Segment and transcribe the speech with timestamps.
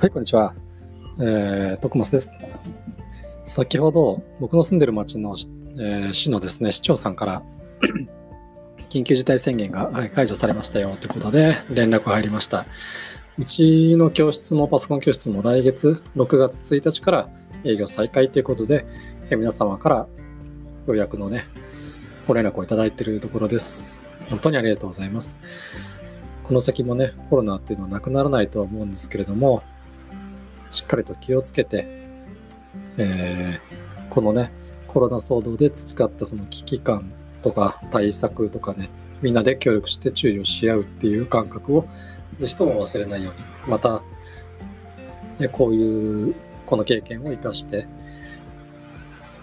[0.00, 0.54] はい、こんにちは。
[1.20, 2.40] えー、徳松です。
[3.44, 5.36] 先ほど、僕の住んでる町の、
[5.78, 7.42] えー、市のですね、市長さんから
[8.88, 12.64] 緊急事態宣言が解除されましたよということで連絡入りました。
[13.36, 17.28] うちの教室もパソコン教室も来月6月1日から
[17.64, 18.86] 営業再開ということで、
[19.28, 20.08] えー、皆様からよ
[20.86, 21.44] うやくのね、
[22.26, 24.00] ご連絡をいただいているところです。
[24.30, 25.38] 本当にありがとうございます。
[26.42, 29.62] この先もね、コロナっていうのはなくならないとは思うんですけれども、
[30.70, 31.86] しっかりと気をつけて、
[32.96, 34.52] えー、このね、
[34.86, 37.12] コロナ騒動で培ったその危機感
[37.42, 38.90] とか対策とかね、
[39.22, 41.86] みんなで協力して注意をし合うっていう感覚を、
[42.40, 44.02] ぜひとも忘れないように、また、
[45.38, 46.34] ね、こういう、
[46.66, 47.86] この経験を生かして、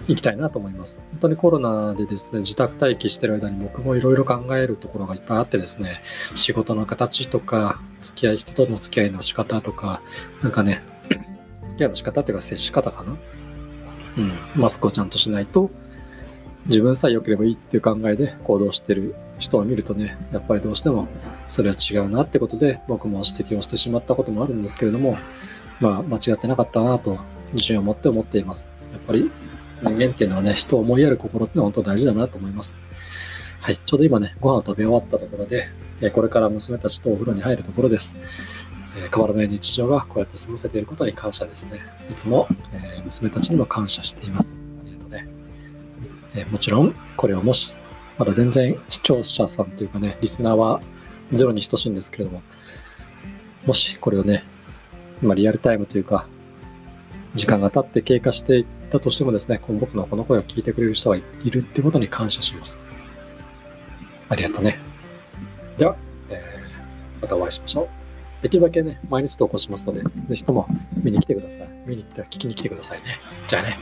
[0.07, 1.03] いきたいなと思います。
[1.11, 6.01] 本当にコロナでですね、自宅待機してる間に僕もいろいろ考えるところがいっぱいあってですね、
[6.35, 10.01] 仕事の形とか、付き合い、人との付き合いの仕方とか、
[10.41, 10.81] なんかね、
[11.67, 13.17] 付き合いの仕方っていうか接し方かな。
[14.17, 14.31] うん。
[14.55, 15.69] マスクをちゃんとしないと、
[16.65, 21.07] 自分さえ良ければいいっていう考えで行動してる人を見るとね、やっぱりどうしても
[21.45, 25.15] それは違うなってことで僕も指摘をしてしまったこともあるんですけれども、
[25.79, 27.19] まあ間違ってなかったなと
[27.53, 28.71] 自信を持って思っています。
[28.91, 29.31] やっぱり
[29.81, 32.77] 人間っていうのはね、人を思いやる心ってのは本当大事だなと思います。
[33.61, 35.69] はい、ちょうど今ね、ご飯を食べ終わったところで、
[36.11, 38.17] これから娘たちとお風呂に入るところです。
[38.97, 41.81] え変わらない日常がこうやって過ごせていることに感謝ですね。
[42.09, 44.63] いつも、え娘たちにも感謝しています。
[44.81, 45.27] ありがとうね。
[46.35, 47.73] えもちろん、これをもし、
[48.17, 50.81] まだ全然視聴者さんというかね、リスナーは
[51.31, 52.41] ゼロに等しいんですけれども、
[53.65, 54.43] もしこれをね、
[55.21, 56.27] 今リアルタイムというか、
[57.35, 62.83] 時間が経って経過していったとしてもですね、この僕のこの声を聞いてくれる人がいるっていうことに感謝します。
[64.29, 64.79] ありがとうね。
[65.77, 65.95] では、
[66.29, 67.96] えー、またお会いしましょう。
[68.41, 71.69] できるだけね、毎日投稿しますので、ぜひとも見に来てください。
[71.85, 73.05] 見に来て聞きに来てくださいね。
[73.47, 73.77] じゃあね。